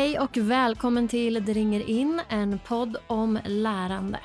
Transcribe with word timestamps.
Hej 0.00 0.18
och 0.18 0.36
välkommen 0.36 1.08
till 1.08 1.44
Det 1.44 1.52
ringer 1.52 1.80
in, 1.80 2.20
en 2.28 2.58
podd 2.58 2.96
om 3.06 3.38
lärande. 3.44 4.20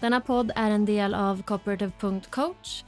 Denna 0.00 0.20
podd 0.20 0.52
är 0.56 0.70
en 0.70 0.84
del 0.84 1.14
av 1.14 1.42
Cooperative.coach. 1.42 2.84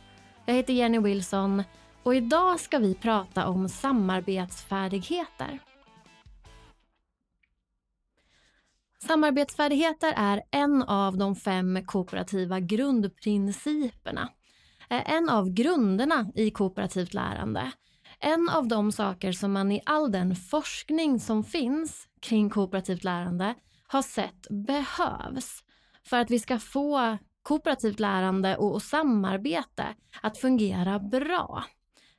Jag 0.47 0.55
heter 0.55 0.73
Jenny 0.73 0.99
Wilson 0.99 1.63
och 2.03 2.15
idag 2.15 2.61
ska 2.61 2.79
vi 2.79 2.95
prata 2.95 3.47
om 3.47 3.69
samarbetsfärdigheter. 3.69 5.59
Samarbetsfärdigheter 9.07 10.15
är 10.17 10.43
en 10.51 10.83
av 10.83 11.17
de 11.17 11.37
fem 11.37 11.87
kooperativa 11.87 12.61
grundprinciperna. 12.61 14.29
Eh, 14.91 15.11
en 15.15 15.29
av 15.29 15.51
grunderna 15.51 16.27
i 16.35 16.51
kooperativt 16.51 17.15
lärande. 17.15 17.73
En 18.21 18.49
av 18.49 18.69
de 18.69 18.93
saker 18.93 19.33
som 19.33 19.53
man 19.53 19.73
i 19.73 19.83
all 19.87 20.13
den 20.13 20.37
forskning 20.37 21.21
som 21.21 21.45
finns 21.45 22.09
kring 22.21 22.51
kooperativt 22.51 23.05
lärande 23.05 23.55
har 23.89 24.03
sett 24.03 24.47
behövs 24.51 25.65
för 26.07 26.17
att 26.17 26.31
vi 26.31 26.39
ska 26.39 26.59
få 26.59 27.19
kooperativt 27.43 28.01
lärande 28.01 28.57
och 28.57 28.83
samarbete 28.83 29.87
att 30.23 30.39
fungera 30.39 30.99
bra. 30.99 31.65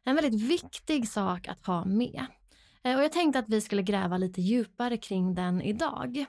En 0.04 0.16
väldigt 0.16 0.42
viktig 0.42 1.08
sak 1.08 1.48
att 1.48 1.66
ha 1.66 1.86
med. 1.86 2.26
Eh, 2.84 2.98
och 2.98 3.04
jag 3.04 3.12
tänkte 3.12 3.40
att 3.40 3.50
vi 3.50 3.62
skulle 3.62 3.82
gräva 3.82 4.18
lite 4.18 4.42
djupare 4.42 4.98
kring 4.98 5.36
den 5.36 5.62
idag. 5.62 6.26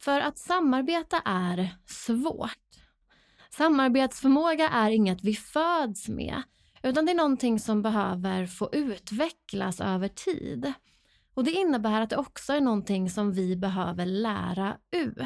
För 0.00 0.20
att 0.20 0.38
samarbeta 0.38 1.20
är 1.24 1.76
svårt. 1.86 2.58
Samarbetsförmåga 3.50 4.68
är 4.68 4.90
inget 4.90 5.24
vi 5.24 5.34
föds 5.34 6.08
med, 6.08 6.42
utan 6.84 7.06
det 7.06 7.12
är 7.12 7.16
någonting 7.16 7.60
som 7.60 7.82
behöver 7.82 8.46
få 8.46 8.68
utvecklas 8.72 9.80
över 9.80 10.08
tid. 10.08 10.72
Och 11.34 11.44
Det 11.44 11.52
innebär 11.52 12.00
att 12.00 12.10
det 12.10 12.16
också 12.16 12.52
är 12.52 12.60
någonting 12.60 13.10
som 13.10 13.32
vi 13.32 13.56
behöver 13.56 14.06
lära 14.06 14.76
ut. 14.90 15.18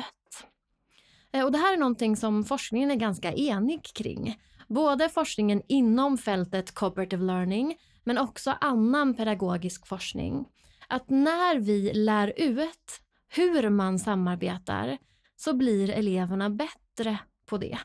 Eh, 1.33 1.45
och 1.45 1.53
Det 1.53 1.59
här 1.59 1.73
är 1.73 1.77
någonting 1.77 2.17
som 2.17 2.45
forskningen 2.45 2.91
är 2.91 2.97
ganska 2.97 3.33
enig 3.33 3.83
kring. 3.95 4.41
Både 4.69 5.09
forskningen 5.09 5.63
inom 5.69 6.19
fältet 6.19 6.75
cooperative 6.75 7.25
learning, 7.25 7.77
men 8.05 8.19
också 8.19 8.57
annan 8.61 9.15
pedagogisk 9.15 9.87
forskning. 9.87 10.47
Att 10.89 11.11
när 11.11 11.59
vi 11.59 11.93
lär 11.95 12.33
ut 12.37 13.01
hur 13.29 13.71
man 13.71 13.99
samarbetar 13.99 14.99
så 15.37 15.53
blir 15.57 15.91
eleverna 15.91 16.51
bättre 16.51 17.19
på 17.47 17.59
det. 17.59 17.79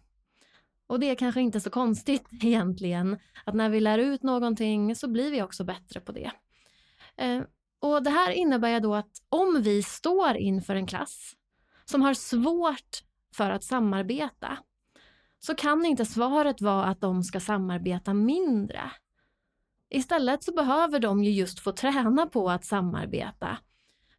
Och 0.88 1.00
det 1.00 1.09
är 1.09 1.16
kanske 1.16 1.42
inte 1.42 1.59
så 1.59 1.70
konstigt 1.70 2.28
egentligen 2.31 3.20
att 3.45 3.56
när 3.56 3.70
vi 3.70 3.80
lär 3.80 3.98
ut 3.98 4.23
någonting 4.23 4.95
så 4.95 5.08
blir 5.08 5.31
vi 5.31 5.42
också 5.42 5.64
bättre 5.64 6.00
på 6.00 6.12
det. 6.12 6.31
Eh, 7.17 7.42
och 7.80 8.03
Det 8.03 8.09
här 8.09 8.31
innebär 8.31 8.80
då 8.80 8.95
att 8.95 9.22
om 9.30 9.61
vi 9.61 9.84
står 9.84 10.36
inför 10.36 10.76
en 10.76 10.88
klass 10.88 11.36
som 11.86 12.02
har 12.02 12.14
svårt 12.14 13.04
för 13.36 13.50
att 13.50 13.64
samarbeta 13.64 14.58
så 15.39 15.56
kan 15.56 15.86
inte 15.86 16.06
svaret 16.06 16.61
vara 16.61 16.86
att 16.86 17.02
de 17.02 17.23
ska 17.23 17.39
samarbeta 17.39 18.14
mindre. 18.14 18.92
Istället 19.89 20.44
så 20.44 20.54
behöver 20.54 21.00
de 21.00 21.23
ju 21.23 21.31
just 21.31 21.59
få 21.59 21.72
träna 21.72 22.26
på 22.26 22.50
att 22.50 22.66
samarbeta 22.66 23.58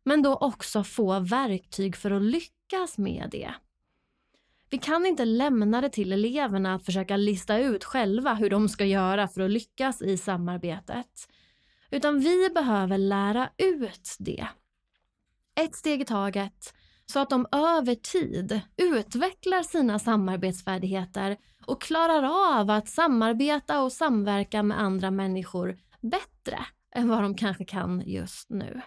men 0.04 0.22
då 0.22 0.36
också 0.36 0.84
få 0.84 1.20
verktyg 1.20 1.96
för 1.96 2.10
att 2.10 2.22
lyckas 2.22 2.98
med 2.98 3.28
det. 3.30 3.54
Vi 4.70 4.78
kan 4.78 5.06
inte 5.06 5.24
lämna 5.24 5.80
det 5.80 5.88
till 5.88 6.12
eleverna 6.12 6.74
att 6.74 6.84
försöka 6.84 7.16
lista 7.16 7.58
ut 7.58 7.84
själva 7.84 8.34
hur 8.34 8.50
de 8.50 8.68
ska 8.68 8.84
göra 8.84 9.28
för 9.28 9.40
att 9.40 9.50
lyckas 9.50 10.02
i 10.02 10.16
samarbetet. 10.16 11.28
Utan 11.90 12.20
vi 12.20 12.50
behöver 12.54 12.98
lära 12.98 13.50
ut 13.58 14.16
det. 14.18 14.46
Ett 15.60 15.74
steg 15.74 16.00
i 16.00 16.04
taget 16.04 16.74
så 17.06 17.18
att 17.20 17.30
de 17.30 17.46
över 17.52 17.94
tid 17.94 18.60
utvecklar 18.76 19.62
sina 19.62 19.98
samarbetsfärdigheter 19.98 21.36
och 21.66 21.82
klarar 21.82 22.22
av 22.60 22.70
att 22.70 22.88
samarbeta 22.88 23.82
och 23.82 23.92
samverka 23.92 24.62
med 24.62 24.80
andra 24.80 25.10
människor 25.10 25.78
bättre 26.00 26.58
än 26.94 27.08
vad 27.08 27.22
de 27.22 27.34
kanske 27.34 27.64
kan 27.64 28.02
just 28.06 28.50
nu. 28.50 28.80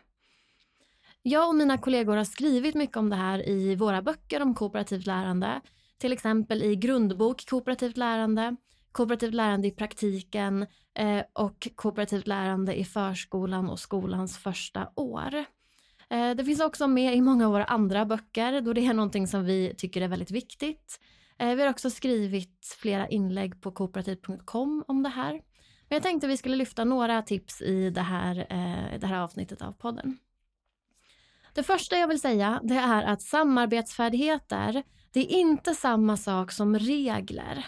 Jag 1.29 1.49
och 1.49 1.55
mina 1.55 1.77
kollegor 1.77 2.15
har 2.15 2.23
skrivit 2.23 2.75
mycket 2.75 2.97
om 2.97 3.09
det 3.09 3.15
här 3.15 3.49
i 3.49 3.75
våra 3.75 4.01
böcker 4.01 4.41
om 4.41 4.55
kooperativt 4.55 5.05
lärande. 5.05 5.61
Till 5.97 6.13
exempel 6.13 6.63
i 6.63 6.75
grundbok 6.75 7.45
kooperativt 7.49 7.97
lärande, 7.97 8.55
kooperativt 8.91 9.33
lärande 9.33 9.67
i 9.67 9.71
praktiken 9.71 10.67
eh, 10.99 11.21
och 11.33 11.67
kooperativt 11.75 12.27
lärande 12.27 12.79
i 12.79 12.85
förskolan 12.85 13.69
och 13.69 13.79
skolans 13.79 14.37
första 14.37 14.89
år. 14.95 15.33
Eh, 16.09 16.31
det 16.35 16.45
finns 16.45 16.61
också 16.61 16.87
med 16.87 17.15
i 17.15 17.21
många 17.21 17.45
av 17.45 17.51
våra 17.51 17.65
andra 17.65 18.05
böcker 18.05 18.61
då 18.61 18.73
det 18.73 18.85
är 18.85 18.93
någonting 18.93 19.27
som 19.27 19.45
vi 19.45 19.73
tycker 19.77 20.01
är 20.01 20.07
väldigt 20.07 20.31
viktigt. 20.31 20.99
Eh, 21.39 21.55
vi 21.55 21.61
har 21.61 21.69
också 21.69 21.89
skrivit 21.89 22.75
flera 22.81 23.07
inlägg 23.07 23.61
på 23.61 23.71
kooperativ.com 23.71 24.83
om 24.87 25.03
det 25.03 25.09
här. 25.09 25.31
Men 25.89 25.95
jag 25.95 26.03
tänkte 26.03 26.27
vi 26.27 26.37
skulle 26.37 26.55
lyfta 26.55 26.83
några 26.83 27.21
tips 27.21 27.61
i 27.61 27.89
det 27.89 28.01
här, 28.01 28.35
det 28.99 29.07
här 29.07 29.19
avsnittet 29.19 29.61
av 29.61 29.71
podden. 29.71 30.17
Det 31.57 31.63
första 31.63 31.97
jag 31.97 32.07
vill 32.07 32.21
säga 32.21 32.61
det 32.63 32.75
är 32.75 33.03
att 33.03 33.21
samarbetsfärdigheter 33.21 34.83
det 35.11 35.19
är 35.19 35.39
inte 35.39 35.73
samma 35.73 36.17
sak 36.17 36.51
som 36.51 36.79
regler. 36.79 37.65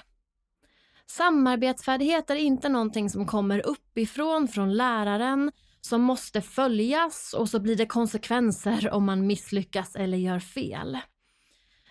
Samarbetsfärdigheter 1.06 2.36
är 2.36 2.40
inte 2.40 2.70
någonting 2.70 3.10
som 3.10 3.28
kommer 3.28 3.68
uppifrån 3.68 4.48
från 4.48 4.74
läraren 4.74 5.52
som 5.82 6.02
måste 6.02 6.42
följas 6.42 7.34
och 7.34 7.50
så 7.50 7.60
blir 7.60 7.76
det 7.76 7.86
konsekvenser 7.86 8.90
om 8.92 9.06
man 9.06 9.28
misslyckas 9.28 9.96
eller 9.96 10.18
gör 10.18 10.40
fel. 10.40 10.98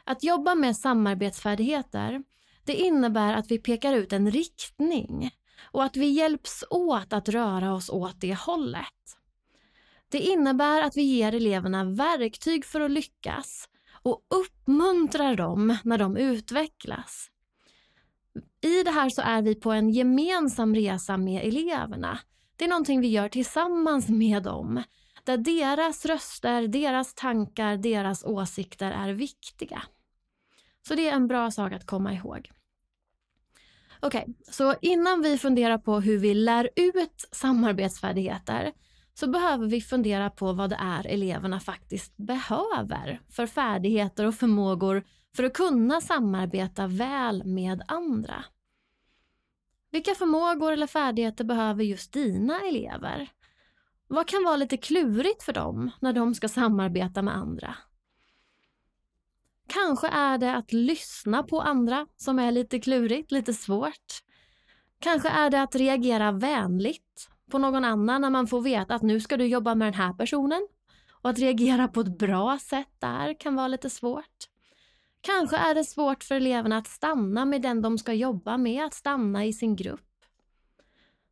Att 0.05 0.25
jobba 0.25 0.55
med 0.55 0.77
samarbetsfärdigheter 0.77 2.23
det 2.65 2.75
innebär 2.75 3.35
att 3.35 3.51
vi 3.51 3.59
pekar 3.59 3.93
ut 3.93 4.13
en 4.13 4.31
riktning 4.31 5.31
och 5.73 5.85
att 5.85 5.97
vi 5.97 6.07
hjälps 6.07 6.65
åt 6.71 7.13
att 7.13 7.29
röra 7.29 7.75
oss 7.75 7.91
åt 7.91 8.21
det 8.21 8.35
hållet. 8.35 9.19
Det 10.09 10.19
innebär 10.19 10.83
att 10.83 10.97
vi 10.97 11.03
ger 11.03 11.35
eleverna 11.35 11.85
verktyg 11.85 12.65
för 12.65 12.81
att 12.81 12.91
lyckas 12.91 13.69
och 14.03 14.27
uppmuntrar 14.29 15.37
dem 15.37 15.77
när 15.85 15.99
de 15.99 16.17
utvecklas. 16.17 17.31
I 18.61 18.83
det 18.83 18.91
här 18.91 19.09
så 19.09 19.23
är 19.23 19.43
vi 19.43 19.55
på 19.55 19.73
en 19.73 19.91
gemensam 19.91 20.75
resa 20.75 21.17
med 21.17 21.45
eleverna. 21.45 22.19
Det 22.57 22.65
är 22.65 22.69
någonting 22.69 23.01
vi 23.01 23.09
gör 23.09 23.29
tillsammans 23.29 24.09
med 24.09 24.43
dem. 24.43 24.83
Där 25.25 25.37
deras 25.37 26.07
röster, 26.07 26.69
deras 26.69 27.15
tankar, 27.15 27.77
deras 27.77 28.25
åsikter 28.25 28.91
är 28.91 29.13
viktiga. 29.13 29.83
Så 30.89 30.95
det 30.95 31.09
är 31.09 31.13
en 31.13 31.27
bra 31.27 31.51
sak 31.51 31.73
att 31.73 31.87
komma 31.87 32.13
ihåg. 32.13 32.51
Okej, 34.01 34.23
okay, 34.23 34.35
så 34.51 34.75
innan 34.81 35.23
vi 35.23 35.39
funderar 35.39 35.79
på 35.79 36.01
hur 36.01 36.19
vi 36.19 36.35
lär 36.35 36.71
ut 36.77 37.29
samarbetsfärdigheter 37.33 38.73
så 39.21 39.27
behöver 39.27 39.67
vi 39.67 39.81
fundera 39.81 40.31
på 40.31 40.53
vad 40.53 40.71
det 40.71 40.79
är 40.81 41.06
eleverna 41.06 41.61
faktiskt 41.61 42.17
behöver 42.17 43.21
för 43.31 43.47
färdigheter 43.47 44.25
och 44.25 44.34
förmågor 44.34 45.05
för 45.37 45.45
att 45.45 45.53
kunna 45.53 46.01
samarbeta 46.01 46.87
väl 46.87 47.45
med 47.45 47.83
andra. 47.89 48.45
Vilka 49.91 50.15
förmågor 50.15 50.73
eller 50.73 50.87
färdigheter 50.87 51.45
behöver 51.45 51.84
just 51.84 52.12
dina 52.12 52.61
elever? 52.61 53.29
Vad 54.09 54.29
kan 54.29 54.45
vara 54.45 54.56
lite 54.56 54.77
klurigt 54.77 55.43
för 55.43 55.53
dem 55.53 55.91
när 56.00 56.12
de 56.12 56.35
ska 56.35 56.49
samarbeta 56.49 57.23
med 57.23 57.37
andra? 57.37 57.75
Kanske 59.69 60.09
är 60.09 60.39
det 60.39 60.55
att 60.55 60.73
lyssna 60.73 61.43
på 61.43 61.61
andra 61.61 62.06
som 62.17 62.38
är 62.38 62.53
lite 62.53 62.79
klurigt, 62.79 63.32
lite 63.32 63.55
svårt. 63.55 64.23
Kanske 64.99 65.29
är 65.29 65.50
det 65.50 65.62
att 65.62 65.75
reagera 65.75 66.32
vänligt 66.32 67.29
på 67.50 67.59
någon 67.59 67.85
annan 67.85 68.21
när 68.21 68.31
man 68.31 68.47
får 68.47 68.61
veta 68.61 68.95
att 68.95 69.03
nu 69.03 69.21
ska 69.21 69.37
du 69.37 69.47
jobba 69.47 69.75
med 69.75 69.87
den 69.87 69.95
här 69.95 70.12
personen. 70.12 70.69
Och 71.23 71.31
att 71.31 71.39
reagera 71.39 71.89
på 71.89 72.00
ett 72.00 72.19
bra 72.19 72.59
sätt 72.59 72.93
där 72.99 73.41
kan 73.41 73.55
vara 73.55 73.69
lite 73.69 73.91
svårt. 73.91 74.49
Kanske 75.21 75.56
är 75.56 75.75
det 75.75 75.85
svårt 75.85 76.25
för 76.25 76.35
eleverna 76.35 76.77
att 76.77 76.87
stanna 76.87 77.45
med 77.45 77.62
den 77.62 77.83
de 77.83 77.99
ska 77.99 78.12
jobba 78.12 78.56
med, 78.56 78.85
att 78.85 78.95
stanna 78.95 79.45
i 79.45 79.53
sin 79.53 79.77
grupp. 79.77 80.00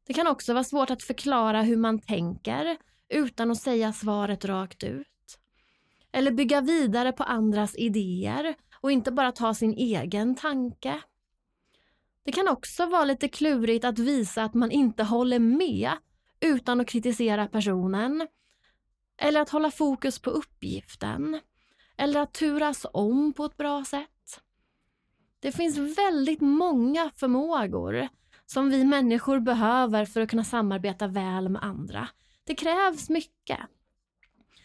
Det 0.06 0.14
kan 0.14 0.26
också 0.26 0.52
vara 0.52 0.64
svårt 0.64 0.90
att 0.90 1.02
förklara 1.02 1.62
hur 1.62 1.76
man 1.76 1.98
tänker 1.98 2.76
utan 3.08 3.50
att 3.50 3.60
säga 3.60 3.92
svaret 3.92 4.44
rakt 4.44 4.84
ut. 4.84 5.38
Eller 6.12 6.30
bygga 6.30 6.60
vidare 6.60 7.12
på 7.12 7.22
andras 7.22 7.74
idéer 7.76 8.54
och 8.80 8.92
inte 8.92 9.12
bara 9.12 9.32
ta 9.32 9.54
sin 9.54 9.72
egen 9.72 10.34
tanke. 10.34 11.00
Det 12.24 12.32
kan 12.32 12.48
också 12.48 12.86
vara 12.86 13.04
lite 13.04 13.28
klurigt 13.28 13.84
att 13.84 13.98
visa 13.98 14.42
att 14.42 14.54
man 14.54 14.70
inte 14.70 15.02
håller 15.02 15.38
med 15.38 15.90
utan 16.40 16.80
att 16.80 16.88
kritisera 16.88 17.46
personen. 17.46 18.26
Eller 19.18 19.40
att 19.40 19.50
hålla 19.50 19.70
fokus 19.70 20.18
på 20.18 20.30
uppgiften. 20.30 21.40
Eller 21.96 22.20
att 22.20 22.34
turas 22.34 22.86
om 22.92 23.32
på 23.32 23.44
ett 23.44 23.56
bra 23.56 23.84
sätt. 23.84 24.40
Det 25.40 25.52
finns 25.52 25.98
väldigt 25.98 26.40
många 26.40 27.10
förmågor 27.16 28.08
som 28.46 28.70
vi 28.70 28.84
människor 28.84 29.40
behöver 29.40 30.04
för 30.04 30.20
att 30.20 30.30
kunna 30.30 30.44
samarbeta 30.44 31.06
väl 31.06 31.48
med 31.48 31.64
andra. 31.64 32.08
Det 32.44 32.54
krävs 32.54 33.08
mycket. 33.08 33.58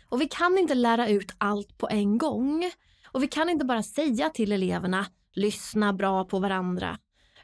Och 0.10 0.22
vi 0.22 0.28
kan 0.28 0.58
inte 0.58 0.76
lära 0.76 1.08
ut 1.08 1.32
allt 1.38 1.78
på 1.78 1.90
en 1.90 2.18
gång. 2.18 2.72
Och 3.12 3.24
vi 3.24 3.28
kan 3.28 3.50
inte 3.50 3.66
bara 3.66 3.84
säga 3.84 4.30
till 4.30 4.52
eleverna, 4.52 5.06
lyssna 5.34 5.94
bra 5.94 6.26
på 6.26 6.40
varandra. 6.40 6.98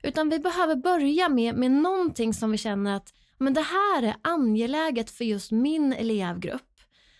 Utan 0.03 0.29
vi 0.29 0.39
behöver 0.39 0.75
börja 0.75 1.29
med, 1.29 1.55
med 1.55 1.71
någonting 1.71 2.33
som 2.33 2.51
vi 2.51 2.57
känner 2.57 2.95
att 2.95 3.13
men 3.37 3.53
det 3.53 3.61
här 3.61 4.03
är 4.03 4.15
angeläget 4.21 5.11
för 5.11 5.25
just 5.25 5.51
min 5.51 5.93
elevgrupp. 5.93 6.61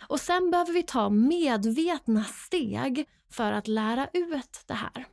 Och 0.07 0.19
sen 0.19 0.51
behöver 0.51 0.73
vi 0.73 0.83
ta 0.83 1.09
medvetna 1.09 2.23
steg 2.23 3.09
för 3.31 3.51
att 3.51 3.67
lära 3.67 4.07
ut 4.13 4.63
det 4.67 4.73
här. 4.73 5.07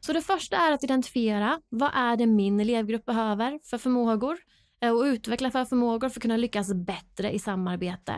Så 0.00 0.12
det 0.12 0.22
första 0.22 0.56
är 0.56 0.72
att 0.72 0.84
identifiera 0.84 1.60
vad 1.68 1.90
är 1.94 2.16
det 2.16 2.26
min 2.26 2.60
elevgrupp 2.60 3.04
behöver 3.04 3.60
för 3.64 3.78
förmågor 3.78 4.38
eh, 4.80 4.90
och 4.90 5.02
utveckla 5.02 5.50
för 5.50 5.64
förmågor 5.64 6.08
för 6.08 6.18
att 6.18 6.22
kunna 6.22 6.36
lyckas 6.36 6.74
bättre 6.74 7.32
i 7.32 7.38
samarbete. 7.38 8.14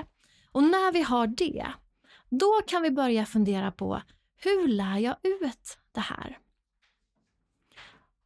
Och 0.52 0.62
när 0.62 0.92
vi 0.92 1.02
har 1.02 1.26
det, 1.26 1.66
då 2.30 2.60
kan 2.66 2.82
vi 2.82 2.90
börja 2.90 3.26
fundera 3.26 3.72
på 3.72 4.02
hur 4.36 4.68
lär 4.68 4.98
jag 4.98 5.16
ut 5.22 5.78
det 5.92 6.00
här? 6.00 6.38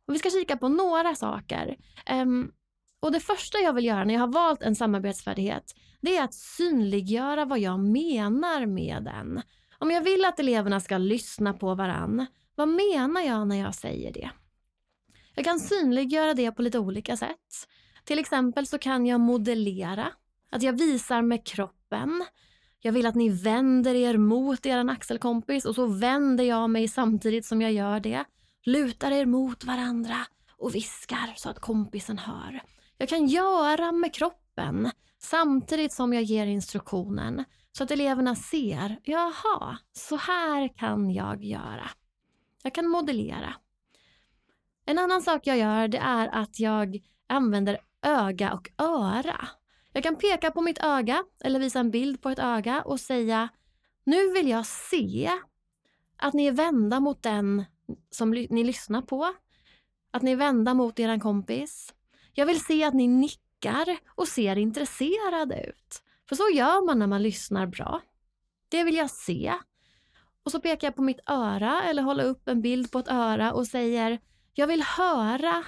Och 0.06 0.14
vi 0.14 0.18
ska 0.18 0.30
kika 0.30 0.56
på 0.56 0.68
några 0.68 1.14
saker. 1.14 1.76
Um, 2.12 2.52
och 3.00 3.12
Det 3.12 3.20
första 3.20 3.58
jag 3.58 3.72
vill 3.72 3.84
göra 3.84 4.04
när 4.04 4.14
jag 4.14 4.20
har 4.20 4.32
valt 4.32 4.62
en 4.62 4.76
samarbetsfärdighet 4.76 5.74
det 6.00 6.16
är 6.16 6.24
att 6.24 6.34
synliggöra 6.34 7.44
vad 7.44 7.58
jag 7.58 7.80
menar 7.80 8.66
med 8.66 9.02
den. 9.02 9.42
Om 9.78 9.90
jag 9.90 10.02
vill 10.02 10.24
att 10.24 10.40
eleverna 10.40 10.80
ska 10.80 10.98
lyssna 10.98 11.52
på 11.52 11.74
varann, 11.74 12.26
vad 12.54 12.68
menar 12.68 13.20
jag 13.20 13.48
när 13.48 13.56
jag 13.56 13.74
säger 13.74 14.12
det? 14.12 14.30
Jag 15.34 15.44
kan 15.44 15.60
synliggöra 15.60 16.34
det 16.34 16.52
på 16.52 16.62
lite 16.62 16.78
olika 16.78 17.16
sätt. 17.16 17.68
Till 18.04 18.18
exempel 18.18 18.66
så 18.66 18.78
kan 18.78 19.06
jag 19.06 19.20
modellera, 19.20 20.12
att 20.50 20.62
jag 20.62 20.72
visar 20.72 21.22
med 21.22 21.46
kroppen. 21.46 22.24
Jag 22.80 22.92
vill 22.92 23.06
att 23.06 23.14
ni 23.14 23.28
vänder 23.28 23.94
er 23.94 24.16
mot 24.16 24.66
er 24.66 24.90
axelkompis 24.90 25.64
och 25.64 25.74
så 25.74 25.86
vänder 25.86 26.44
jag 26.44 26.70
mig 26.70 26.88
samtidigt 26.88 27.46
som 27.46 27.62
jag 27.62 27.72
gör 27.72 28.00
det. 28.00 28.24
Lutar 28.64 29.10
er 29.10 29.26
mot 29.26 29.64
varandra 29.64 30.16
och 30.58 30.74
viskar 30.74 31.34
så 31.36 31.50
att 31.50 31.58
kompisen 31.58 32.18
hör. 32.18 32.60
Jag 33.00 33.08
kan 33.08 33.26
göra 33.26 33.92
med 33.92 34.14
kroppen 34.14 34.90
samtidigt 35.18 35.92
som 35.92 36.12
jag 36.12 36.22
ger 36.22 36.46
instruktionen 36.46 37.44
så 37.72 37.84
att 37.84 37.90
eleverna 37.90 38.36
ser, 38.36 39.00
jaha, 39.02 39.78
så 39.92 40.16
här 40.16 40.68
kan 40.68 41.10
jag 41.10 41.44
göra. 41.44 41.90
Jag 42.62 42.74
kan 42.74 42.88
modellera. 42.88 43.54
En 44.86 44.98
annan 44.98 45.22
sak 45.22 45.46
jag 45.46 45.58
gör 45.58 45.88
det 45.88 45.98
är 45.98 46.28
att 46.28 46.60
jag 46.60 46.98
använder 47.26 47.78
öga 48.02 48.52
och 48.52 48.68
öra. 48.78 49.48
Jag 49.92 50.02
kan 50.02 50.16
peka 50.16 50.50
på 50.50 50.60
mitt 50.60 50.84
öga 50.84 51.24
eller 51.44 51.60
visa 51.60 51.80
en 51.80 51.90
bild 51.90 52.22
på 52.22 52.28
ett 52.28 52.38
öga 52.38 52.82
och 52.82 53.00
säga 53.00 53.48
nu 54.04 54.32
vill 54.32 54.48
jag 54.48 54.66
se 54.66 55.30
att 56.16 56.34
ni 56.34 56.46
är 56.46 56.52
vända 56.52 57.00
mot 57.00 57.22
den 57.22 57.64
som 58.10 58.30
ni 58.30 58.64
lyssnar 58.64 59.02
på. 59.02 59.34
Att 60.10 60.22
ni 60.22 60.32
är 60.32 60.36
vända 60.36 60.74
mot 60.74 61.00
er 61.00 61.20
kompis. 61.20 61.94
Jag 62.32 62.46
vill 62.46 62.64
se 62.64 62.84
att 62.84 62.94
ni 62.94 63.08
nickar 63.08 63.98
och 64.14 64.28
ser 64.28 64.56
intresserade 64.58 65.66
ut. 65.66 66.02
För 66.28 66.36
så 66.36 66.50
gör 66.54 66.86
man 66.86 66.98
när 66.98 67.06
man 67.06 67.22
lyssnar 67.22 67.66
bra. 67.66 68.00
Det 68.68 68.84
vill 68.84 68.94
jag 68.94 69.10
se. 69.10 69.54
Och 70.44 70.50
så 70.50 70.60
pekar 70.60 70.86
jag 70.86 70.96
på 70.96 71.02
mitt 71.02 71.20
öra 71.26 71.82
eller 71.82 72.02
håller 72.02 72.24
upp 72.24 72.48
en 72.48 72.62
bild 72.62 72.92
på 72.92 72.98
ett 72.98 73.10
öra 73.10 73.52
och 73.52 73.66
säger 73.66 74.20
jag 74.54 74.66
vill 74.66 74.82
höra 74.82 75.64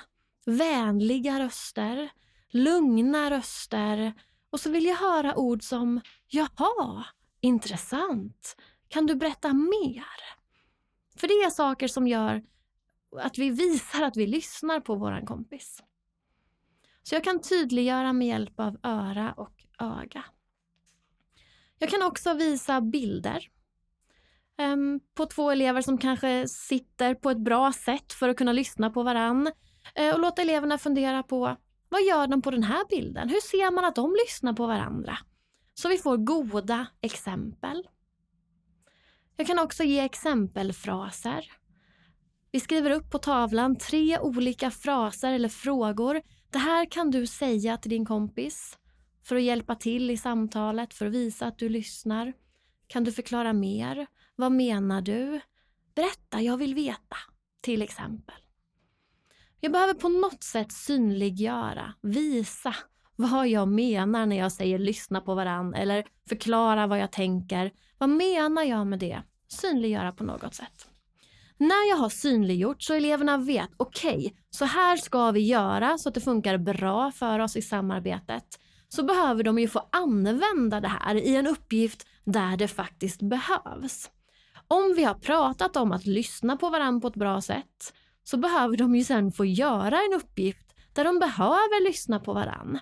vänliga 0.47 1.41
röster, 1.41 2.11
lugna 2.51 3.31
röster 3.31 4.15
och 4.51 4.61
så 4.61 4.71
vill 4.71 4.85
jag 4.85 4.97
höra 4.97 5.37
ord 5.37 5.63
som 5.63 6.01
jaha, 6.29 7.05
intressant, 7.41 8.57
kan 8.89 9.07
du 9.07 9.15
berätta 9.15 9.53
mer? 9.53 10.07
För 11.17 11.29
det 11.29 11.35
är 11.35 11.51
saker 11.51 11.89
som 11.89 12.09
gör 12.09 12.43
att 13.21 13.39
vi 13.39 13.51
visar 13.51 14.03
att 14.03 14.17
vi 14.17 14.27
lyssnar 14.27 14.81
på 14.81 14.95
våran 14.95 15.27
kompis. 15.27 15.83
Så 17.03 17.15
jag 17.15 17.25
kan 17.25 17.41
tydliggöra 17.41 18.13
med 18.13 18.29
hjälp 18.29 18.61
av 18.61 18.77
öra 18.83 19.33
och 19.37 19.65
öga. 19.79 20.25
Jag 21.79 21.91
kan 21.91 22.03
också 22.03 22.35
visa 22.35 22.81
bilder 22.81 23.49
um, 24.59 25.01
på 25.15 25.27
två 25.27 25.51
elever 25.51 25.83
som 25.83 25.99
kanske 25.99 26.49
sitter 26.49 27.15
på 27.15 27.31
ett 27.31 27.39
bra 27.39 27.73
sätt 27.73 28.13
för 28.13 28.29
att 28.29 28.37
kunna 28.37 28.53
lyssna 28.53 28.91
på 28.91 29.03
varann 29.03 29.47
uh, 30.01 30.15
och 30.15 30.21
låta 30.21 30.43
eleverna 30.43 30.79
fundera 30.79 31.23
på 31.23 31.57
vad 31.89 32.03
gör 32.03 32.27
de 32.27 32.43
på 32.43 32.51
den 32.51 32.63
här 32.63 32.85
bilden? 32.91 33.29
Hur 33.29 33.41
ser 33.41 33.71
man 33.71 33.85
att 33.85 33.95
de 33.95 34.17
lyssnar 34.27 34.53
på 34.53 34.67
varandra? 34.67 35.19
Så 35.75 35.89
vi 35.89 35.99
får 35.99 36.17
goda 36.17 36.87
exempel. 37.01 37.89
Jag 39.37 39.47
kan 39.47 39.59
också 39.59 39.83
ge 39.83 40.01
exempelfraser. 40.01 41.53
Vi 42.51 42.61
skriver 42.61 42.91
upp 42.91 43.11
på 43.11 43.19
tavlan 43.19 43.77
tre 43.77 44.19
olika 44.19 44.71
fraser 44.71 45.33
eller 45.33 45.49
frågor. 45.49 46.23
Det 46.53 46.59
här 46.59 46.87
kan 46.87 47.11
du 47.11 47.27
säga 47.27 47.77
till 47.77 47.91
din 47.91 48.05
kompis 48.05 48.79
för 49.25 49.37
att 49.37 49.43
hjälpa 49.43 49.75
till 49.75 50.11
i 50.11 50.17
samtalet, 50.17 50.95
för 50.95 51.07
att 51.07 51.13
visa 51.13 51.47
att 51.47 51.59
du 51.59 51.69
lyssnar. 51.69 52.33
Kan 52.87 53.05
du 53.05 53.13
förklara 53.13 53.53
mer? 53.53 54.07
Vad 54.37 54.53
menar 54.53 55.01
du? 55.01 55.41
Berätta, 55.95 56.41
jag 56.41 56.57
vill 56.57 56.75
veta. 56.75 57.17
Till 57.61 57.83
exempel. 57.83 58.35
Jag 59.61 59.73
behöver 59.73 59.95
på 59.95 60.09
något 60.09 60.43
sätt 60.43 60.73
synliggöra, 60.73 61.95
visa 62.01 62.75
vad 63.17 63.49
jag 63.49 63.69
menar 63.69 64.27
när 64.27 64.39
jag 64.39 64.53
säger 64.53 64.79
lyssna 64.79 65.21
på 65.21 65.35
varann 65.35 65.75
eller 65.75 66.05
förklara 66.29 66.87
vad 66.87 66.99
jag 66.99 67.13
tänker. 67.13 67.73
Vad 67.99 68.09
menar 68.09 68.63
jag 68.63 68.87
med 68.87 68.99
det? 68.99 69.23
Synliggöra 69.49 70.13
på 70.13 70.25
något 70.25 70.55
sätt. 70.55 70.92
När 71.63 71.89
jag 71.89 71.97
har 71.97 72.09
synliggjort 72.09 72.83
så 72.83 72.95
eleverna 72.95 73.39
vet, 73.39 73.71
okej, 73.77 74.17
okay, 74.17 74.31
så 74.51 74.65
här 74.65 74.97
ska 74.97 75.31
vi 75.31 75.41
göra 75.41 75.99
så 75.99 76.09
att 76.09 76.15
det 76.15 76.21
funkar 76.21 76.59
bra 76.59 77.13
för 77.13 77.39
oss 77.39 77.57
i 77.57 77.63
samarbetet. 77.63 78.45
Så 78.89 79.03
behöver 79.03 79.45
de 79.45 79.59
ju 79.59 79.69
få 79.69 79.89
använda 79.93 80.81
det 80.81 80.89
här 80.89 81.15
i 81.15 81.37
en 81.37 81.47
uppgift 81.47 82.07
där 82.25 82.57
det 82.57 82.69
faktiskt 82.69 83.23
behövs. 83.23 84.11
Om 84.69 84.95
vi 84.97 85.05
har 85.05 85.15
pratat 85.15 85.77
om 85.77 85.93
att 85.93 86.07
lyssna 86.07 86.57
på 86.57 86.71
varandra 86.71 87.01
på 87.01 87.09
ett 87.09 87.17
bra 87.17 87.41
sätt 87.41 87.95
så 88.25 88.37
behöver 88.37 88.77
de 88.77 88.95
ju 88.95 89.05
sen 89.05 89.33
få 89.33 89.45
göra 89.45 89.97
en 89.97 90.15
uppgift 90.15 90.75
där 90.93 91.05
de 91.05 91.19
behöver 91.19 91.85
lyssna 91.85 92.21
på 92.21 92.33
varandra. 92.33 92.81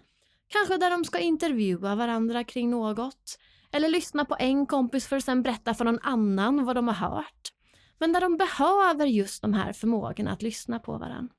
Kanske 0.48 0.76
där 0.76 0.90
de 0.90 1.04
ska 1.04 1.18
intervjua 1.18 1.94
varandra 1.94 2.44
kring 2.44 2.70
något. 2.70 3.38
Eller 3.72 3.88
lyssna 3.88 4.24
på 4.24 4.36
en 4.38 4.66
kompis 4.66 5.06
för 5.06 5.16
att 5.16 5.24
sen 5.24 5.42
berätta 5.42 5.74
för 5.74 5.84
någon 5.84 6.00
annan 6.02 6.64
vad 6.64 6.76
de 6.76 6.88
har 6.88 6.94
hört. 6.94 7.52
Men 8.00 8.12
där 8.12 8.20
de 8.20 8.36
behöver 8.36 9.06
just 9.06 9.42
de 9.42 9.54
här 9.54 9.72
förmågorna 9.72 10.32
att 10.32 10.42
lyssna 10.42 10.78
på 10.78 10.98
varandra. 10.98 11.34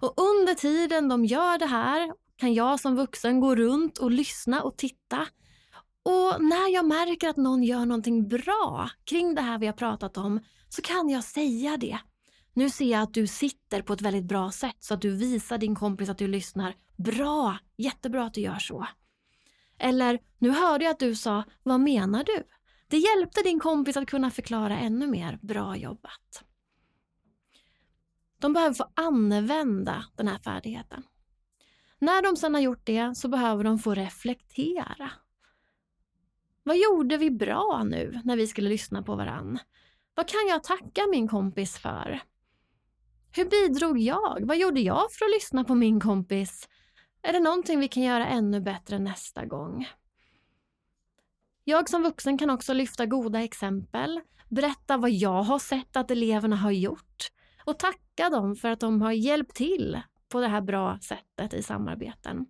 Och 0.00 0.14
under 0.16 0.54
tiden 0.54 1.08
de 1.08 1.24
gör 1.24 1.58
det 1.58 1.66
här 1.66 2.12
kan 2.36 2.54
jag 2.54 2.80
som 2.80 2.96
vuxen 2.96 3.40
gå 3.40 3.54
runt 3.54 3.98
och 3.98 4.10
lyssna 4.10 4.62
och 4.62 4.76
titta. 4.76 5.26
Och 6.02 6.42
när 6.44 6.74
jag 6.74 6.86
märker 6.86 7.28
att 7.28 7.36
någon 7.36 7.62
gör 7.62 7.86
någonting 7.86 8.28
bra 8.28 8.90
kring 9.04 9.34
det 9.34 9.42
här 9.42 9.58
vi 9.58 9.66
har 9.66 9.72
pratat 9.72 10.16
om 10.16 10.40
så 10.68 10.82
kan 10.82 11.08
jag 11.08 11.24
säga 11.24 11.76
det. 11.76 11.98
Nu 12.54 12.70
ser 12.70 12.90
jag 12.90 13.02
att 13.02 13.14
du 13.14 13.26
sitter 13.26 13.82
på 13.82 13.92
ett 13.92 14.00
väldigt 14.00 14.24
bra 14.24 14.50
sätt 14.50 14.76
så 14.78 14.94
att 14.94 15.00
du 15.00 15.16
visar 15.16 15.58
din 15.58 15.74
kompis 15.74 16.08
att 16.08 16.18
du 16.18 16.28
lyssnar. 16.28 16.74
Bra! 16.96 17.58
Jättebra 17.76 18.24
att 18.24 18.34
du 18.34 18.40
gör 18.40 18.58
så. 18.58 18.86
Eller, 19.78 20.18
nu 20.38 20.50
hörde 20.50 20.84
jag 20.84 20.92
att 20.92 20.98
du 20.98 21.14
sa, 21.14 21.44
vad 21.62 21.80
menar 21.80 22.24
du? 22.24 22.42
Det 22.88 22.96
hjälpte 22.96 23.42
din 23.42 23.60
kompis 23.60 23.96
att 23.96 24.08
kunna 24.08 24.30
förklara 24.30 24.78
ännu 24.78 25.06
mer. 25.06 25.38
Bra 25.42 25.76
jobbat. 25.76 26.44
De 28.38 28.52
behöver 28.52 28.74
få 28.74 28.90
använda 28.94 30.04
den 30.16 30.28
här 30.28 30.38
färdigheten. 30.38 31.02
När 31.98 32.22
de 32.22 32.36
sedan 32.36 32.54
har 32.54 32.60
gjort 32.60 32.86
det 32.86 33.14
så 33.14 33.28
behöver 33.28 33.64
de 33.64 33.78
få 33.78 33.94
reflektera. 33.94 35.10
Vad 36.62 36.76
gjorde 36.78 37.16
vi 37.16 37.30
bra 37.30 37.84
nu 37.84 38.20
när 38.24 38.36
vi 38.36 38.46
skulle 38.46 38.68
lyssna 38.68 39.02
på 39.02 39.16
varann? 39.16 39.58
Vad 40.14 40.28
kan 40.28 40.48
jag 40.48 40.64
tacka 40.64 41.06
min 41.10 41.28
kompis 41.28 41.78
för? 41.78 42.20
Hur 43.32 43.44
bidrog 43.44 43.98
jag? 43.98 44.46
Vad 44.46 44.58
gjorde 44.58 44.80
jag 44.80 45.12
för 45.12 45.24
att 45.24 45.30
lyssna 45.30 45.64
på 45.64 45.74
min 45.74 46.00
kompis? 46.00 46.68
Är 47.22 47.32
det 47.32 47.40
någonting 47.40 47.80
vi 47.80 47.88
kan 47.88 48.02
göra 48.02 48.26
ännu 48.26 48.60
bättre 48.60 48.98
nästa 48.98 49.46
gång? 49.46 49.88
Jag 51.68 51.88
som 51.88 52.02
vuxen 52.02 52.38
kan 52.38 52.50
också 52.50 52.72
lyfta 52.72 53.06
goda 53.06 53.42
exempel, 53.42 54.20
berätta 54.48 54.96
vad 54.96 55.10
jag 55.10 55.42
har 55.42 55.58
sett 55.58 55.96
att 55.96 56.10
eleverna 56.10 56.56
har 56.56 56.70
gjort 56.70 57.28
och 57.64 57.78
tacka 57.78 58.30
dem 58.30 58.56
för 58.56 58.68
att 58.68 58.80
de 58.80 59.02
har 59.02 59.12
hjälpt 59.12 59.56
till 59.56 60.00
på 60.28 60.40
det 60.40 60.48
här 60.48 60.60
bra 60.60 60.98
sättet 61.02 61.54
i 61.54 61.62
samarbeten. 61.62 62.46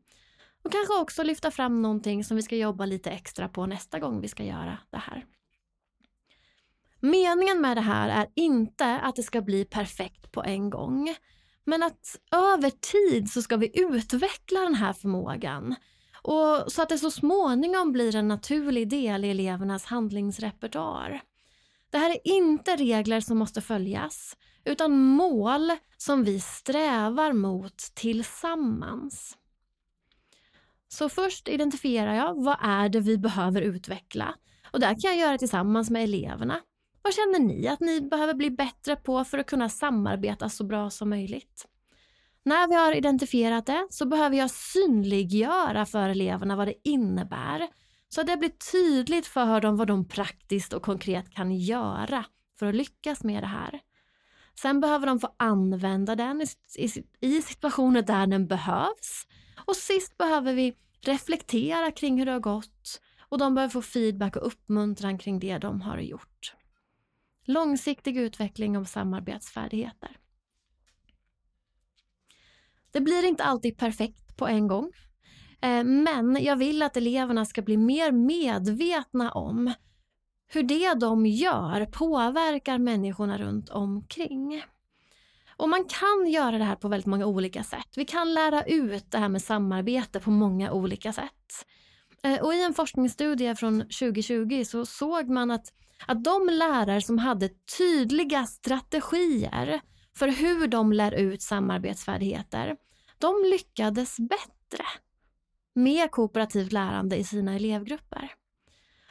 Och 0.64 0.72
kanske 0.72 1.00
också 1.00 1.22
lyfta 1.22 1.50
fram 1.50 1.82
någonting 1.82 2.24
som 2.24 2.36
vi 2.36 2.42
ska 2.42 2.56
jobba 2.56 2.86
lite 2.86 3.10
extra 3.10 3.48
på 3.48 3.66
nästa 3.66 3.98
gång 3.98 4.20
vi 4.20 4.28
ska 4.28 4.44
göra 4.44 4.78
det 4.90 4.98
här. 4.98 5.26
Meningen 7.00 7.60
med 7.60 7.76
det 7.76 7.80
här 7.80 8.08
är 8.08 8.26
inte 8.34 9.00
att 9.00 9.16
det 9.16 9.22
ska 9.22 9.40
bli 9.40 9.64
perfekt 9.64 10.32
på 10.32 10.42
en 10.42 10.70
gång. 10.70 11.14
Men 11.64 11.82
att 11.82 12.20
över 12.32 12.70
tid 12.70 13.30
så 13.30 13.42
ska 13.42 13.56
vi 13.56 13.80
utveckla 13.80 14.60
den 14.60 14.74
här 14.74 14.92
förmågan 14.92 15.74
och 16.26 16.72
så 16.72 16.82
att 16.82 16.88
det 16.88 16.98
så 16.98 17.10
småningom 17.10 17.92
blir 17.92 18.16
en 18.16 18.28
naturlig 18.28 18.88
del 18.88 19.24
i 19.24 19.30
elevernas 19.30 19.84
handlingsrepertoar. 19.84 21.22
Det 21.90 21.98
här 21.98 22.10
är 22.10 22.18
inte 22.24 22.76
regler 22.76 23.20
som 23.20 23.38
måste 23.38 23.60
följas 23.60 24.36
utan 24.64 24.98
mål 24.98 25.72
som 25.96 26.24
vi 26.24 26.40
strävar 26.40 27.32
mot 27.32 27.76
tillsammans. 27.76 29.36
Så 30.88 31.08
först 31.08 31.48
identifierar 31.48 32.14
jag 32.14 32.44
vad 32.44 32.56
är 32.60 32.88
det 32.88 33.00
vi 33.00 33.18
behöver 33.18 33.62
utveckla 33.62 34.34
och 34.72 34.80
det 34.80 34.86
kan 34.86 35.10
jag 35.10 35.16
göra 35.16 35.38
tillsammans 35.38 35.90
med 35.90 36.04
eleverna. 36.04 36.60
Vad 37.02 37.14
känner 37.14 37.38
ni 37.38 37.68
att 37.68 37.80
ni 37.80 38.00
behöver 38.00 38.34
bli 38.34 38.50
bättre 38.50 38.96
på 38.96 39.24
för 39.24 39.38
att 39.38 39.46
kunna 39.46 39.68
samarbeta 39.68 40.48
så 40.48 40.64
bra 40.64 40.90
som 40.90 41.10
möjligt? 41.10 41.66
När 42.46 42.68
vi 42.68 42.74
har 42.74 42.92
identifierat 42.92 43.66
det 43.66 43.86
så 43.90 44.06
behöver 44.06 44.36
jag 44.36 44.50
synliggöra 44.50 45.86
för 45.86 46.08
eleverna 46.08 46.56
vad 46.56 46.68
det 46.68 46.88
innebär 46.88 47.68
så 48.08 48.20
att 48.20 48.26
det 48.26 48.36
blir 48.36 48.72
tydligt 48.72 49.26
för 49.26 49.60
dem 49.60 49.76
vad 49.76 49.88
de 49.88 50.08
praktiskt 50.08 50.72
och 50.72 50.82
konkret 50.82 51.30
kan 51.30 51.52
göra 51.56 52.24
för 52.58 52.66
att 52.66 52.74
lyckas 52.74 53.24
med 53.24 53.42
det 53.42 53.46
här. 53.46 53.80
Sen 54.60 54.80
behöver 54.80 55.06
de 55.06 55.20
få 55.20 55.34
använda 55.36 56.14
den 56.16 56.46
i 57.20 57.42
situationer 57.42 58.02
där 58.02 58.26
den 58.26 58.46
behövs. 58.46 59.26
Och 59.66 59.76
sist 59.76 60.18
behöver 60.18 60.54
vi 60.54 60.74
reflektera 61.00 61.90
kring 61.90 62.18
hur 62.18 62.26
det 62.26 62.32
har 62.32 62.40
gått 62.40 63.00
och 63.28 63.38
de 63.38 63.54
behöver 63.54 63.72
få 63.72 63.82
feedback 63.82 64.36
och 64.36 64.46
uppmuntran 64.46 65.18
kring 65.18 65.38
det 65.38 65.58
de 65.58 65.80
har 65.80 65.98
gjort. 65.98 66.54
Långsiktig 67.44 68.16
utveckling 68.16 68.76
av 68.78 68.84
samarbetsfärdigheter. 68.84 70.16
Det 72.96 73.00
blir 73.00 73.24
inte 73.24 73.44
alltid 73.44 73.78
perfekt 73.78 74.36
på 74.36 74.46
en 74.46 74.68
gång. 74.68 74.92
Eh, 75.62 75.84
men 75.84 76.44
jag 76.44 76.56
vill 76.56 76.82
att 76.82 76.96
eleverna 76.96 77.44
ska 77.44 77.62
bli 77.62 77.76
mer 77.76 78.12
medvetna 78.12 79.32
om 79.32 79.72
hur 80.48 80.62
det 80.62 80.94
de 80.94 81.26
gör 81.26 81.86
påverkar 81.86 82.78
människorna 82.78 83.38
runt 83.38 83.68
omkring. 83.68 84.62
Och 85.56 85.68
man 85.68 85.84
kan 85.84 86.30
göra 86.30 86.58
det 86.58 86.64
här 86.64 86.76
på 86.76 86.88
väldigt 86.88 87.06
många 87.06 87.26
olika 87.26 87.64
sätt. 87.64 87.88
Vi 87.96 88.04
kan 88.04 88.34
lära 88.34 88.62
ut 88.62 89.10
det 89.10 89.18
här 89.18 89.28
med 89.28 89.42
samarbete 89.42 90.20
på 90.20 90.30
många 90.30 90.72
olika 90.72 91.12
sätt. 91.12 91.66
Eh, 92.22 92.40
och 92.44 92.54
I 92.54 92.62
en 92.62 92.74
forskningsstudie 92.74 93.54
från 93.54 93.80
2020 93.80 94.64
så 94.66 94.86
såg 94.86 95.28
man 95.28 95.50
att, 95.50 95.72
att 96.06 96.24
de 96.24 96.48
lärare 96.48 97.00
som 97.00 97.18
hade 97.18 97.50
tydliga 97.78 98.46
strategier 98.46 99.80
för 100.18 100.28
hur 100.28 100.66
de 100.66 100.92
lär 100.92 101.14
ut 101.14 101.42
samarbetsfärdigheter, 101.42 102.76
de 103.18 103.44
lyckades 103.50 104.16
bättre 104.16 104.84
med 105.74 106.10
kooperativt 106.10 106.72
lärande 106.72 107.16
i 107.16 107.24
sina 107.24 107.54
elevgrupper. 107.54 108.32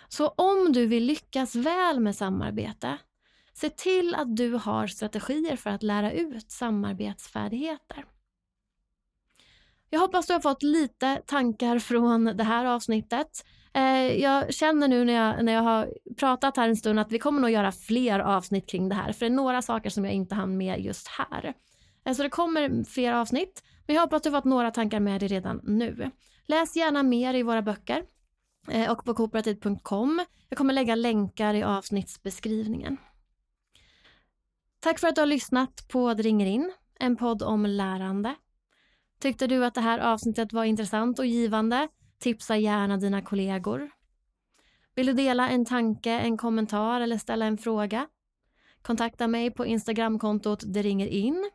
Så 0.08 0.28
om 0.28 0.72
du 0.72 0.86
vill 0.86 1.06
lyckas 1.06 1.56
väl 1.56 2.00
med 2.00 2.16
samarbete, 2.16 2.98
se 3.54 3.70
till 3.70 4.16
att 4.16 4.36
du 4.36 4.54
har 4.54 4.88
strategier 4.88 5.56
för 5.56 5.70
att 5.70 5.84
lära 5.84 6.12
ut 6.12 6.52
samarbetsfärdigheter. 6.52 8.06
Jag 9.90 10.00
hoppas 10.00 10.28
du 10.28 10.34
har 10.34 10.40
fått 10.40 10.64
lite 10.64 11.22
tankar 11.26 11.80
från 11.80 12.26
det 12.26 12.44
här 12.44 12.66
avsnittet. 12.66 13.46
Eh, 13.74 14.22
jag 14.22 14.54
känner 14.54 14.88
nu 14.88 15.06
när 15.06 15.14
jag, 15.14 15.46
när 15.46 15.54
jag 15.54 15.62
har 15.62 15.94
pratat 16.18 16.58
här 16.58 16.70
en 16.70 16.78
stund 16.78 17.00
att 17.00 17.12
vi 17.12 17.20
kommer 17.20 17.42
nog 17.42 17.50
göra 17.50 17.72
fler 17.72 18.20
avsnitt 18.20 18.70
kring 18.70 18.90
det 18.90 18.96
här, 18.96 19.12
för 19.12 19.20
det 19.20 19.26
är 19.26 19.36
några 19.36 19.62
saker 19.62 19.90
som 19.90 20.06
jag 20.06 20.14
inte 20.14 20.36
hann 20.36 20.58
med 20.58 20.80
just 20.80 21.08
här. 21.08 21.54
Så 22.14 22.24
det 22.24 22.30
kommer 22.30 22.84
fler 22.84 23.14
avsnitt, 23.14 23.64
men 23.88 23.96
jag 23.96 24.04
hoppas 24.04 24.22
du 24.22 24.30
har 24.30 24.38
fått 24.38 24.50
några 24.50 24.72
tankar 24.72 25.00
med 25.00 25.22
dig 25.22 25.30
redan 25.30 25.62
nu. 25.64 26.12
Läs 26.46 26.76
gärna 26.76 27.04
mer 27.04 27.34
i 27.34 27.44
våra 27.44 27.62
böcker 27.62 28.04
eh, 28.68 28.92
och 28.92 29.06
på 29.06 29.14
kooperativ.com. 29.14 30.26
Jag 30.50 30.58
kommer 30.58 30.74
lägga 30.74 30.96
länkar 30.96 31.54
i 31.54 31.64
avsnittsbeskrivningen. 31.64 32.98
Tack 34.80 35.00
för 35.00 35.08
att 35.08 35.16
du 35.16 35.22
har 35.22 35.26
lyssnat 35.26 35.88
på 35.88 36.14
Det 36.14 36.24
ringer 36.24 36.46
in, 36.46 36.74
en 37.00 37.16
podd 37.16 37.44
om 37.44 37.66
lärande. 37.66 38.36
Tyckte 39.20 39.48
du 39.48 39.66
att 39.66 39.74
det 39.74 39.82
här 39.82 40.00
avsnittet 40.00 40.54
var 40.54 40.64
intressant 40.64 41.20
och 41.20 41.26
givande? 41.26 41.88
Tipsa 42.20 42.58
gärna 42.58 42.98
dina 42.98 43.22
kollegor. 43.22 43.92
Vill 44.96 45.06
du 45.06 45.14
dela 45.14 45.50
en 45.50 45.66
tanke, 45.66 46.12
en 46.12 46.38
kommentar 46.38 47.02
eller 47.02 47.18
ställa 47.18 47.46
en 47.46 47.58
fråga? 47.58 48.08
Kontakta 48.82 49.28
mig 49.28 49.52
på 49.52 49.66
Instagramkontot 49.66 50.64
Det 50.66 50.82
ringer 50.82 51.08
in, 51.08 51.52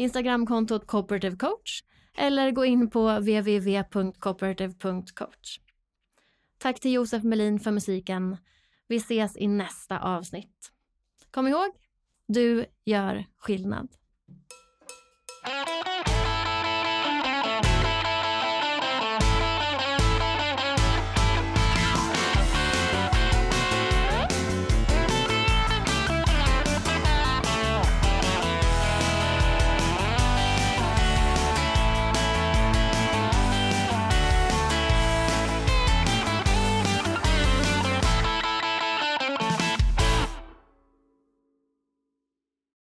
Instagramkontot 0.00 0.86
Cooperative 0.86 1.36
Coach 1.36 1.82
eller 2.16 2.50
gå 2.50 2.64
in 2.64 2.90
på 2.90 3.18
www.cooperative.coach. 3.18 5.60
Tack 6.58 6.80
till 6.80 6.92
Josef 6.92 7.22
Melin 7.22 7.60
för 7.60 7.70
musiken. 7.70 8.36
Vi 8.88 8.96
ses 8.96 9.36
i 9.36 9.46
nästa 9.46 9.98
avsnitt. 9.98 10.72
Kom 11.30 11.48
ihåg, 11.48 11.70
du 12.26 12.66
gör 12.84 13.26
skillnad. 13.38 13.88